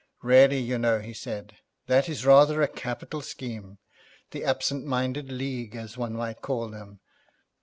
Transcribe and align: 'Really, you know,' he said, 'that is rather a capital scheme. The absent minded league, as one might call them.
'Really, 0.23 0.57
you 0.57 0.79
know,' 0.79 0.99
he 0.99 1.13
said, 1.13 1.57
'that 1.85 2.09
is 2.09 2.25
rather 2.25 2.63
a 2.63 2.67
capital 2.67 3.21
scheme. 3.21 3.77
The 4.31 4.43
absent 4.43 4.83
minded 4.83 5.31
league, 5.31 5.75
as 5.75 5.95
one 5.95 6.13
might 6.13 6.41
call 6.41 6.69
them. 6.69 7.01